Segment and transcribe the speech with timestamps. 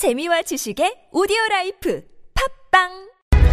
[0.00, 2.02] 재미와 지식의 오디오 라이프
[2.70, 2.88] 팟빵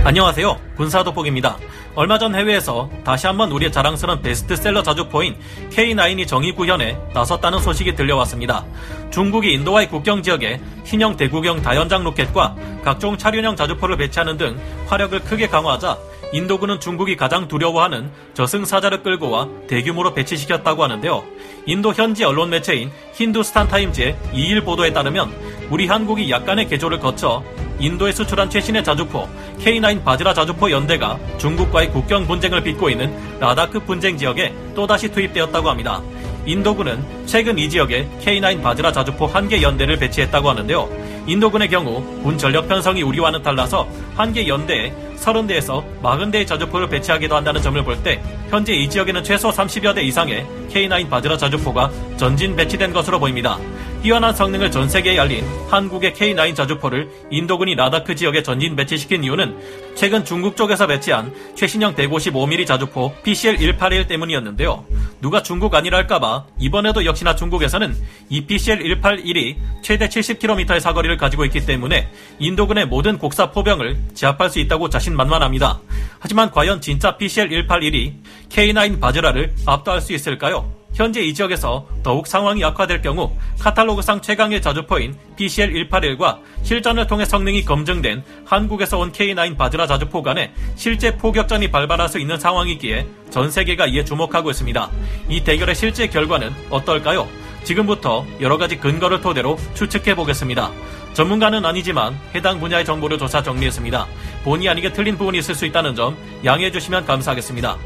[0.06, 0.58] 안녕하세요.
[0.77, 1.58] 군사도복입니다.
[1.94, 5.38] 얼마 전 해외에서 다시 한번 우리의 자랑스러운 베스트셀러 자주포인
[5.71, 8.63] K9이 정의 구현에 나섰다는 소식이 들려왔습니다.
[9.12, 14.57] 중국이 인도와의 국경 지역에 신형 대구경 다연장 로켓과 각종 차륜형 자주포를 배치하는 등
[14.88, 15.98] 화력을 크게 강화하자
[16.32, 21.25] 인도군은 중국이 가장 두려워하는 저승사자를 끌고 와 대규모로 배치시켰다고 하는데요.
[21.66, 27.43] 인도 현지 언론 매체인 힌두스탄 타임즈의 2일 보도에 따르면 우리 한국이 약간의 개조를 거쳐
[27.79, 29.27] 인도에 수출한 최신의 자주포
[29.59, 36.02] K9 바즈라 자주포 연대가 중국과의 국경 분쟁을 빚고 있는 라다크 분쟁 지역에 또다시 투입되었다고 합니다.
[36.45, 40.89] 인도군은 최근 이 지역에 K9 바즈라 자주포 한 개 연대를 배치했다고 하는데요.
[41.27, 47.61] 인도군의 경우 군 전력 편성이 우리와는 달라서 한 개 연대에 30대에서 40대의 자주포를 배치하기도 한다는
[47.61, 52.94] 점을 볼 때 현재 이 지역에는 최소 30여 대 이상의 K9 바즈라 자주포가 전진 배치된
[52.94, 53.58] 것으로 보입니다.
[54.02, 59.58] 뛰어난 성능을 전 세계에 알린 한국의 K9 자주포를 인도군이 라다크 지역에 전진 배치시킨 이유는
[59.96, 64.86] 최근 중국 쪽에서 배치한 최신형 155mm 자주포 PCL-181 때문이었는데요.
[65.20, 67.95] 누가 중국 아니랄까봐 이번에도 역시나 중국에서는
[68.30, 74.89] 이 PCL-181이 최대 70km의 사거리를 가지고 있기 때문에 인도군의 모든 곡사 포병을 제압할 수 있다고
[74.89, 75.80] 자신만만합니다.
[76.20, 78.14] 하지만 과연 진짜 PCL-181이
[78.50, 80.77] K9 바즈라를 압도할 수 있을까요?
[80.98, 88.23] 현재 이 지역에서 더욱 상황이 악화될 경우 카탈로그상 최강의 자주포인 PCL-181과 실전을 통해 성능이 검증된
[88.44, 94.04] 한국에서 온 K9 바즈라 자주포 간에 실제 포격전이 발발할 수 있는 상황이기에 전 세계가 이에
[94.04, 94.89] 주목하고 있습니다.
[95.30, 97.28] 이 대결의 실제 결과는 어떨까요?
[97.64, 100.72] 지금부터 여러 가지 근거를 토대로 추측해 보겠습니다.
[101.14, 104.08] 전문가는 아니지만 해당 분야의 정보를 조사 정리했습니다.
[104.44, 107.78] 본의 아니게 틀린 부분이 있을 수 있다는 점 양해해 주시면 감사하겠습니다.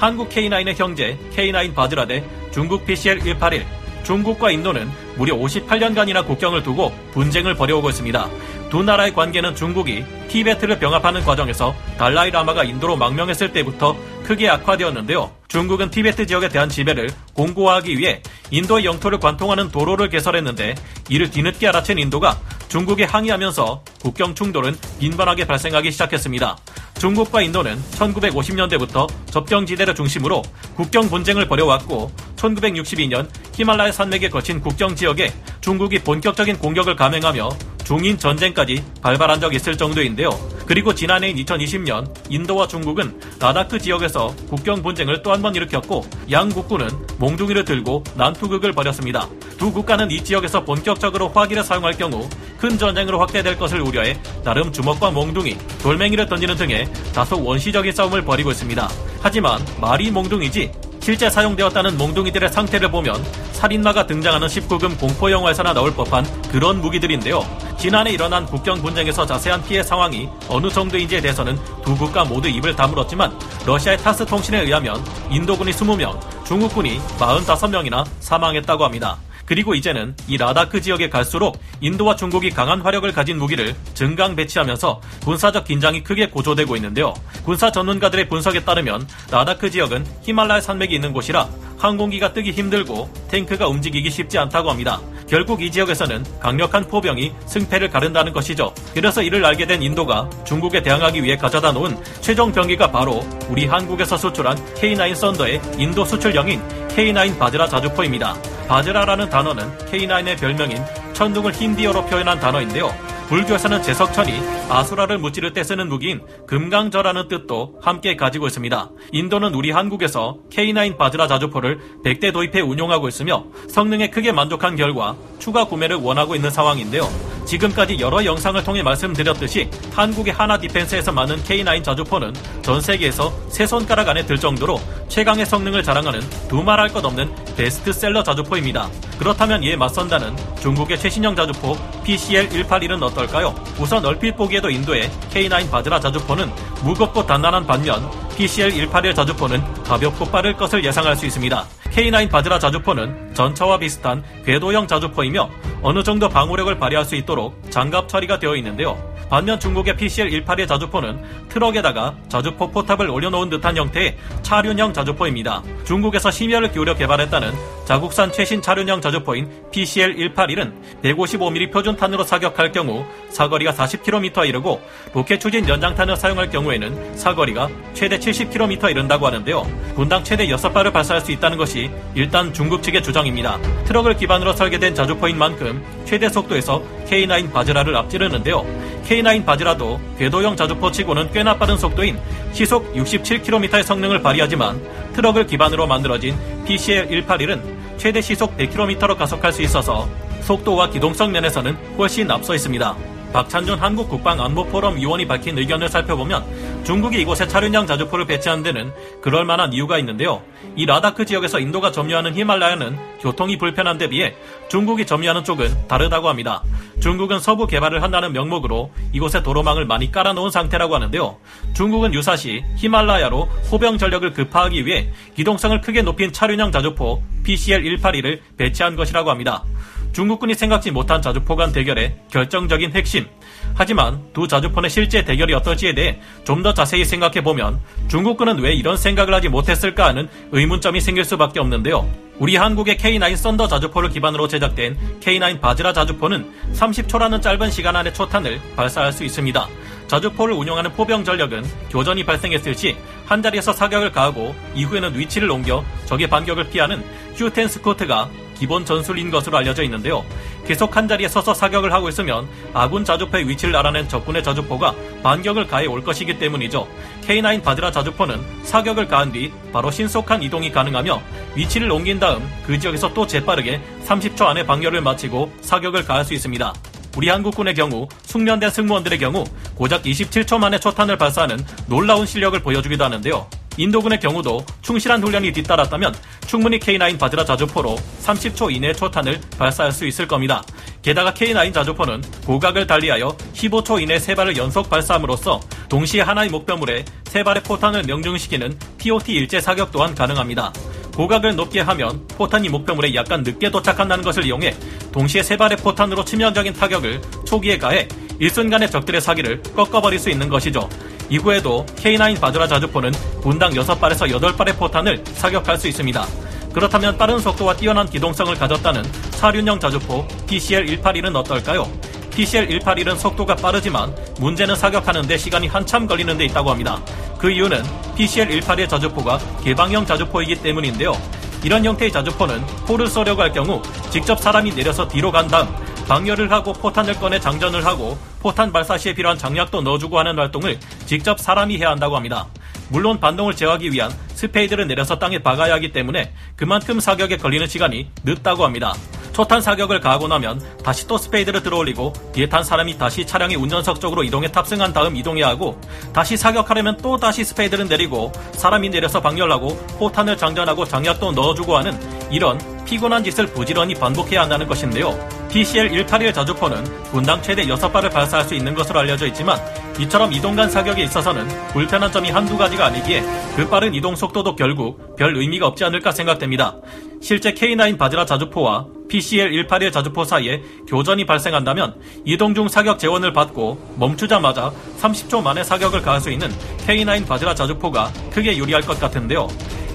[0.00, 3.66] 한국 K9의 형제 K9 바즈라 대 중국 PCL-181
[4.02, 8.30] 중국과 인도는 무려 58년간이나 국경을 두고 분쟁을 벌여오고 있습니다.
[8.70, 15.30] 두 나라의 관계는 중국이 티베트를 병합하는 과정에서 달라이 라마가 인도로 망명했을 때부터 크게 악화되었는데요.
[15.48, 20.76] 중국은 티베트 지역에 대한 지배를 공고화하기 위해 인도의 영토를 관통하는 도로를 개설했는데
[21.10, 26.56] 이를 뒤늦게 알아챈 인도가 중국에 항의하면서 국경 충돌은 빈번하게 발생하기 시작했습니다.
[27.00, 30.42] 중국과 인도는 1950년대부터 접경지대를 중심으로
[30.76, 37.48] 국경 분쟁을 벌여왔고 1962년 히말라야 산맥에 거친 국경 지역에 중국이 본격적인 공격을 감행하며
[37.84, 40.30] 중인 전쟁까지 발발한 적 있을 정도인데요.
[40.66, 46.88] 그리고 지난해인 2020년 인도와 중국은 라다크 지역에서 국경 분쟁을 또 한 번 일으켰고 양 국군은
[47.18, 49.26] 몽둥이를 들고 난투극을 벌였습니다.
[49.56, 52.28] 두 국가는 이 지역에서 본격적으로 화기를 사용할 경우
[52.60, 58.50] 큰 전쟁으로 확대될 것을 우려해 나름 주먹과 몽둥이, 돌멩이를 던지는 등의 다소 원시적인 싸움을 벌이고
[58.50, 58.88] 있습니다.
[59.22, 66.26] 하지만 말이 몽둥이지 실제 사용되었다는 몽둥이들의 상태를 보면 살인마가 등장하는 19금 공포 영화에서나 나올 법한
[66.50, 67.42] 그런 무기들인데요.
[67.78, 73.32] 지난해 일어난 국경 분쟁에서 자세한 피해 상황이 어느 정도인지에 대해서는 두 국가 모두 입을 다물었지만
[73.64, 79.16] 러시아의 타스 통신에 의하면 인도군이 20명, 중국군이 45명이나 사망했다고 합니다.
[79.50, 85.64] 그리고 이제는 이 라다크 지역에 갈수록 인도와 중국이 강한 화력을 가진 무기를 증강 배치하면서 군사적
[85.64, 87.12] 긴장이 크게 고조되고 있는데요.
[87.44, 94.08] 군사 전문가들의 분석에 따르면 라다크 지역은 히말라야 산맥이 있는 곳이라 항공기가 뜨기 힘들고 탱크가 움직이기
[94.08, 95.00] 쉽지 않다고 합니다.
[95.28, 98.72] 결국 이 지역에서는 강력한 포병이 승패를 가른다는 것이죠.
[98.94, 104.16] 그래서 이를 알게 된 인도가 중국에 대항하기 위해 가져다 놓은 최종 병기가 바로 우리 한국에서
[104.16, 108.59] 수출한 K9 썬더의 인도 수출형인 K9 바즈라 자주포입니다.
[108.70, 110.78] 바즈라라는 단어는 K9의 별명인
[111.12, 112.94] 천둥을 힌디어로 표현한 단어인데요.
[113.26, 114.32] 불교에서는 제석천이
[114.68, 118.90] 아수라를 무찌를 때 쓰는 무기인 금강저라는 뜻도 함께 가지고 있습니다.
[119.10, 125.64] 인도는 우리 한국에서 K9 바즈라 자주포를 100대 도입해 운용하고 있으며 성능에 크게 만족한 결과 추가
[125.64, 127.08] 구매를 원하고 있는 상황인데요.
[127.46, 134.08] 지금까지 여러 영상을 통해 말씀드렸듯이 한국의 하나 디펜스에서 많은 K9 자주포는 전 세계에서 세 손가락
[134.08, 138.88] 안에 들 정도로 최강의 성능을 자랑하는 두말할 것 없는 베스트셀러 자주포입니다.
[139.18, 143.52] 그렇다면 이에 맞선다는 중국의 최신형 자주포 PCL-181은 어떨까요?
[143.78, 146.48] 우선 얼핏 보기에도 인도의 K9 바즈라 자주포는
[146.84, 151.66] 무겁고 단단한 반면 PCL-181 자주포는 가볍고 빠를 것을 예상할 수 있습니다.
[151.90, 155.50] K9 바즈라 자주포는 전차와 비슷한 궤도형 자주포이며
[155.82, 158.96] 어느 정도 방호력을 발휘할 수 있도록 장갑 처리가 되어 있는데요.
[159.30, 165.62] 반면 중국의 PCL-181 자주포는 트럭에다가 자주포 포탑을 올려놓은 듯한 형태의 차륜형 자주포입니다.
[165.84, 167.52] 중국에서 심혈을 기울여 개발했다는
[167.84, 170.72] 자국산 최신 차륜형 자주포인 PCL-181은
[171.02, 174.80] 155mm 표준탄으로 사격할 경우 사거리가 40km에 이르고
[175.12, 179.66] 로켓 추진 연장탄을 사용할 경우에는 사거리가 최대 70km 이른다고 하는데요.
[179.94, 183.58] 분당 최대 6발을 발사할 수 있다는 것이 일단 중국 측의 주장입니다.
[183.84, 188.64] 트럭을 기반으로 설계된 자주포인 만큼 최대 속도에서 K9 바즈라를 앞지르는데요.
[189.10, 192.16] K9 바즈라도 궤도형 자주포 치고는 꽤나 빠른 속도인
[192.52, 194.80] 시속 67km의 성능을 발휘하지만
[195.14, 197.60] 트럭을 기반으로 만들어진 PCL 181은
[197.96, 200.08] 최대 시속 100km로 가속할 수 있어서
[200.42, 202.96] 속도와 기동성 면에서는 훨씬 앞서 있습니다.
[203.32, 206.44] 박찬준 한국국방안보포럼 위원이 밝힌 의견을 살펴보면
[206.84, 210.42] 중국이 이곳에 차륜형 자주포를 배치하는 데는 그럴 만한 이유가 있는데요.
[210.76, 214.34] 이 라다크 지역에서 인도가 점유하는 히말라야는 교통이 불편한 데 비해
[214.68, 216.62] 중국이 점유하는 쪽은 다르다고 합니다.
[217.00, 221.36] 중국은 서부 개발을 한다는 명목으로 이곳에 도로망을 많이 깔아놓은 상태라고 하는데요.
[221.74, 229.30] 중국은 유사시 히말라야로 호병 전력을 급파하기 위해 기동성을 크게 높인 차륜형 자주포 PCL-182를 배치한 것이라고
[229.30, 229.64] 합니다.
[230.12, 233.26] 중국군이 생각지 못한 자주포 간 대결의 결정적인 핵심.
[233.74, 238.96] 하지만 두 자주포의 실제 대결이 어떨지에 대해 좀 더 자세히 생각해 보면 중국군은 왜 이런
[238.98, 242.06] 생각을 하지 못했을까 하는 의문점이 생길 수밖에 없는데요.
[242.38, 248.60] 우리 한국의 K9 Thunder 자주포를 기반으로 제작된 K9 바즈라 자주포는 30초라는 짧은 시간 안에 초탄을
[248.76, 249.68] 발사할 수 있습니다.
[250.08, 252.94] 자주포를 운용하는 포병 전력은 교전이 발생했을 시
[253.30, 257.00] 한 자리에서 사격을 가하고 이후에는 위치를 옮겨 적의 반격을 피하는
[257.36, 258.28] shoot and scoot가
[258.60, 260.22] 기본 전술인 것으로 알려져 있는데요.
[260.66, 265.86] 계속 한 자리에 서서 사격을 하고 있으면 아군 자주포의 위치를 알아낸 적군의 자주포가 반격을 가해
[265.86, 266.86] 올 것이기 때문이죠.
[267.26, 271.22] K9 바즈라 자주포는 사격을 가한 뒤 바로 신속한 이동이 가능하며
[271.54, 276.74] 위치를 옮긴 다음 그 지역에서 또 재빠르게 30초 안에 방열을 마치고 사격을 가할 수 있습니다.
[277.16, 283.59] 우리 한국군의 경우 숙련된 승무원들의 경우 고작 27초 만에 초탄을 발사하는 놀라운 실력을 보여주기도 하는데요.
[283.76, 286.14] 인도군의 경우도 충실한 훈련이 뒤따랐다면
[286.46, 290.62] 충분히 K9 바드라 자주포로 30초 이내 초탄을 발사할 수 있을 겁니다.
[291.02, 297.42] 게다가 K9 자주포는 고각을 달리하여 15초 이내 세 발을 연속 발사함으로써 동시에 하나의 목표물에 세
[297.42, 300.72] 발의 포탄을 명중시키는 TOT 일제 사격 또한 가능합니다.
[301.14, 304.74] 고각을 높게 하면 포탄이 목표물에 약간 늦게 도착한다는 것을 이용해
[305.12, 308.08] 동시에 세 발의 포탄으로 치명적인 타격을 초기에 가해
[308.38, 310.88] 일순간에 적들의 사기를 꺾어버릴 수 있는 것이죠.
[311.30, 316.26] 이후에도 K9 바드라 자주포는 분당 6발에서 8발의 포탄을 사격할 수 있습니다.
[316.72, 321.90] 그렇다면 빠른 속도와 뛰어난 기동성을 가졌다는 사륜형 자주포 PCL-181은 어떨까요?
[322.30, 327.00] PCL-181은 속도가 빠르지만 문제는 사격하는데 시간이 한참 걸리는 데 있다고 합니다.
[327.38, 327.82] 그 이유는
[328.16, 331.16] PCL-181 자주포가 개방형 자주포이기 때문인데요.
[331.62, 335.68] 이런 형태의 자주포는 포를 쏘려고 할 경우 직접 사람이 내려서 뒤로 간 다음
[336.10, 341.38] 방열을 하고 포탄을 꺼내 장전을 하고 포탄 발사 시에 필요한 장약도 넣어주고 하는 활동을 직접
[341.38, 342.48] 사람이 해야 한다고 합니다.
[342.88, 348.64] 물론 반동을 제어하기 위한 spade를 내려서 땅에 박아야 하기 때문에 그만큼 사격에 걸리는 시간이 늦다고
[348.64, 348.92] 합니다.
[349.32, 354.24] 초탄 사격을 가하고 나면 다시 또 spade를 들어올리고 뒤에 탄 사람이 다시 차량의 운전석 쪽으로
[354.24, 355.80] 이동해 탑승한 다음 이동해야 하고
[356.12, 361.96] 다시 사격하려면 또 다시 spade를 내리고 사람이 내려서 방열하고 포탄을 장전하고 장약도 넣어주고 하는
[362.32, 365.39] 이런 피곤한 짓을 부지런히 반복해야 한다는 것인데요.
[365.50, 369.58] PCL-181 자주포는 분당 최대 6발을 발사할 수 있는 것으로 알려져 있지만
[369.98, 373.22] 이처럼 이동간 사격에 있어서는 불편한 점이 한두 가지가 아니기에
[373.56, 376.76] 그 빠른 이동 속도도 결국 별 의미가 없지 않을까 생각됩니다.
[377.20, 384.72] 실제 K9 바즈라 자주포와 PCL-181 자주포 사이에 교전이 발생한다면 이동 중 사격 재원을 받고 멈추자마자
[385.00, 386.48] 30초 만에 사격을 가할 수 있는
[386.86, 389.48] K9 바즈라 자주포가 크게 유리할 것 같은데요.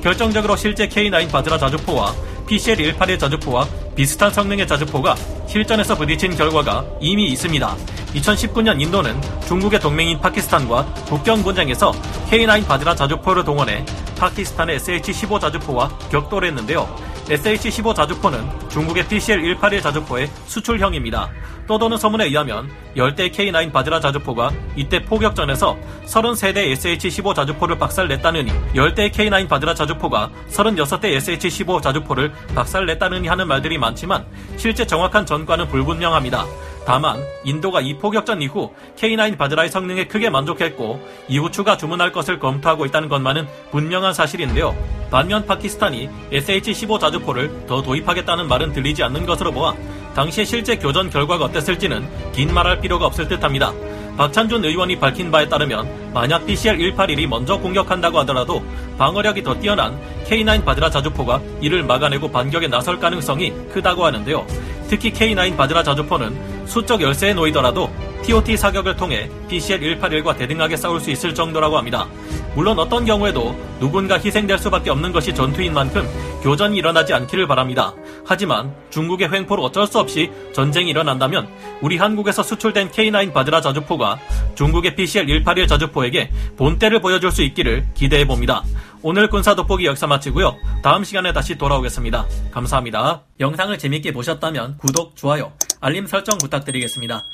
[0.04, 2.14] 결정적으로 실제 K9 바즈라 자주포와
[2.48, 5.16] PCL-181 자주포와 비슷한 성능의 자주포가
[5.48, 7.76] 실전에서 부딪힌 결과가 이미 있습니다.
[8.16, 11.92] 2019년 인도는 중국의 동맹인 파키스탄과 국경 분쟁에서
[12.30, 13.86] K9 바드라 자주포를 동원해
[14.18, 16.88] 파키스탄의 SH-15 자주포와 격돌 했는데요.
[17.30, 21.30] SH-15 자주포는 중국의 PCL-181 자주포의 수출형입니다.
[21.68, 29.48] 떠도는 소문에 의하면 열대 K9 바드라 자주포가 이때 포격전에서 33대 SH-15 자주포를 박살냈다느니 열대 K9
[29.48, 34.26] 바드라 자주포가 36대 SH-15 자주포를 박살냈다느니 하는 말들이 많지만
[34.58, 36.46] 실제 정확한 전과는 불분명합니다.
[36.86, 42.86] 다만 인도가 이 포격전 이후 K9 바드라의 성능에 크게 만족했고 이후 추가 주문할 것을 검토하고
[42.86, 44.76] 있다는 것만은 분명한 사실인데요.
[45.10, 49.74] 반면 파키스탄이 SH-15 자주포를 더 도입하겠다는 말은 들리지 않는 것으로 보아
[50.14, 53.74] 당시의 실제 교전 결과가 어땠을지는 긴 말할 필요가 없을 듯합니다.
[54.18, 58.64] 박찬준 의원이 밝힌 바에 따르면 만약 BCL-181이 먼저 공격한다고 하더라도
[58.98, 64.46] 방어력이 더 뛰어난 K9 바드라 자주포가 이를 막아내고 반격에 나설 가능성이 크다고 하는데요.
[64.88, 67.90] 특히 K9 바드라 자주포는 수적 열세에 놓이더라도
[68.24, 72.08] TOT 사격을 통해 BCL-181과 대등하게 싸울 수 있을 정도라고 합니다.
[72.56, 76.08] 물론 어떤 경우에도 누군가 희생될 수밖에 없는 것이 전투인 만큼
[76.42, 77.94] 교전이 일어나지 않기를 바랍니다.
[78.26, 81.48] 하지만 중국의 횡포로 어쩔 수 없이 전쟁이 일어난다면
[81.82, 84.20] 우리 한국에서 수출된 K9 바드라 자주포가
[84.56, 88.64] 중국의 BCL-181 자주포에게 본때를 보여줄 수 있기를 기대해봅니다.
[89.04, 90.56] 오늘 군사 돋보기 역사 마치고요.
[90.82, 92.26] 다음 시간에 다시 돌아오겠습니다.
[92.52, 93.22] 감사합니다.
[93.40, 95.52] 영상을 재밌게 보셨다면 구독, 좋아요,
[95.86, 97.26] 알림 설정 부탁드리겠습니다.